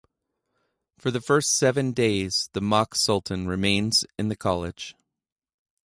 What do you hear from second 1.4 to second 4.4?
seven days the mock sultan remains in the